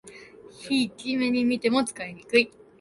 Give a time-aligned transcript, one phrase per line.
[0.59, 2.51] ひいき目にみても使いにくい